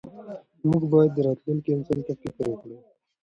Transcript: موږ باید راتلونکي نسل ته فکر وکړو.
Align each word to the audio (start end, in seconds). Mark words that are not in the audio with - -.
موږ 0.69 0.81
باید 0.93 1.13
راتلونکي 1.27 1.71
نسل 1.79 1.99
ته 2.07 2.13
فکر 2.21 2.45
وکړو. 2.49 2.77